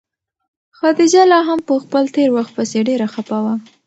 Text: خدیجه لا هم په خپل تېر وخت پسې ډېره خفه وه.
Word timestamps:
خدیجه 0.77 1.23
لا 1.31 1.39
هم 1.47 1.59
په 1.67 1.73
خپل 1.83 2.03
تېر 2.15 2.29
وخت 2.37 2.51
پسې 2.57 2.79
ډېره 2.87 3.07
خفه 3.13 3.37
وه. 3.45 3.55